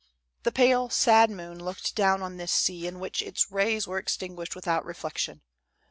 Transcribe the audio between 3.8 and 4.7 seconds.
were extinguished